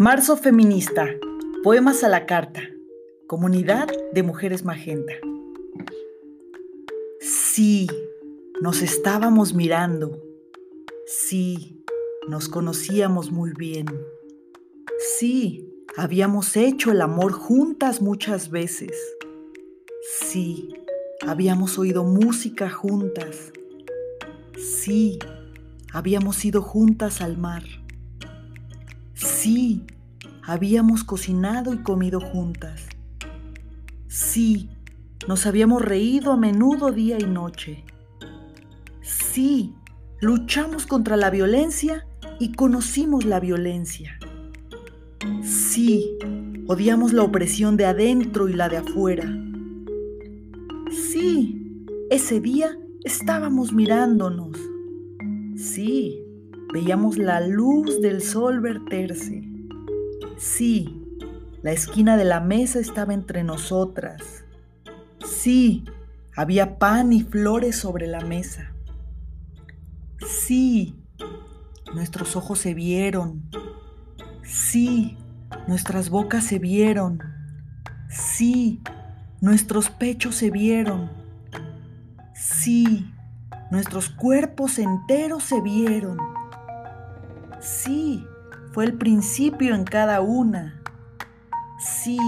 [0.00, 1.08] Marzo Feminista,
[1.64, 2.62] Poemas a la Carta,
[3.26, 5.14] Comunidad de Mujeres Magenta.
[7.20, 7.88] Sí,
[8.62, 10.22] nos estábamos mirando.
[11.04, 11.82] Sí,
[12.28, 13.86] nos conocíamos muy bien.
[15.18, 18.92] Sí, habíamos hecho el amor juntas muchas veces.
[20.20, 20.68] Sí,
[21.26, 23.52] habíamos oído música juntas.
[24.56, 25.18] Sí,
[25.92, 27.64] habíamos ido juntas al mar.
[29.18, 29.82] Sí,
[30.48, 32.88] habíamos cocinado y comido juntas.
[34.08, 34.70] Sí,
[35.28, 37.84] nos habíamos reído a menudo día y noche.
[39.02, 39.74] Sí,
[40.20, 42.06] luchamos contra la violencia
[42.40, 44.18] y conocimos la violencia.
[45.42, 46.16] Sí,
[46.66, 49.30] odiamos la opresión de adentro y la de afuera.
[50.90, 54.56] Sí, ese día estábamos mirándonos.
[55.56, 56.24] Sí,
[56.70, 59.47] Veíamos la luz del sol verterse.
[60.38, 61.04] Sí,
[61.62, 64.44] la esquina de la mesa estaba entre nosotras.
[65.26, 65.84] Sí,
[66.36, 68.72] había pan y flores sobre la mesa.
[70.24, 70.94] Sí,
[71.92, 73.50] nuestros ojos se vieron.
[74.44, 75.18] Sí,
[75.66, 77.20] nuestras bocas se vieron.
[78.08, 78.80] Sí,
[79.40, 81.10] nuestros pechos se vieron.
[82.32, 83.12] Sí,
[83.72, 86.16] nuestros cuerpos enteros se vieron.
[87.60, 88.24] Sí,
[88.78, 90.80] fue el principio en cada una.
[91.80, 92.20] Sí,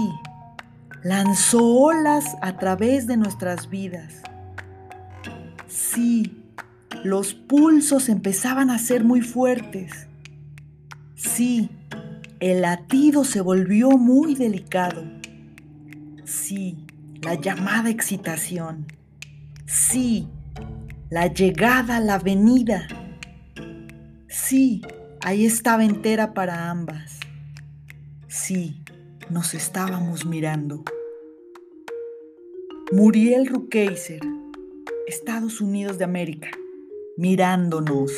[1.01, 4.21] lanzó olas a través de nuestras vidas.
[5.65, 6.43] Sí,
[7.05, 10.09] los pulsos empezaban a ser muy fuertes.
[11.15, 11.69] Sí,
[12.41, 15.05] el latido se volvió muy delicado.
[16.25, 16.85] Sí,
[17.21, 18.87] la llamada excitación.
[19.65, 20.27] Sí,
[21.09, 22.89] la llegada, la venida.
[24.27, 24.81] Sí,
[25.23, 27.19] Ahí estaba entera para ambas.
[28.27, 28.81] Sí,
[29.29, 30.83] nos estábamos mirando.
[32.91, 34.21] Muriel Rukeyser,
[35.05, 36.49] Estados Unidos de América,
[37.17, 38.11] mirándonos.